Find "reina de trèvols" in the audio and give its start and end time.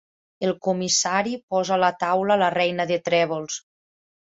2.57-3.63